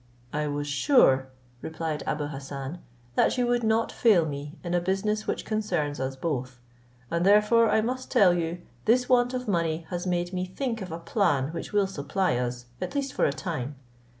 [0.33, 1.27] "I was sure,"
[1.61, 2.79] replied Abou Hassan,
[3.13, 6.59] "that you would not fail me in a business which concerns us both;
[7.11, 10.91] and therefore I must tell you, this want of money has made me think of
[10.91, 13.75] a plan which will supply us, at least for a time.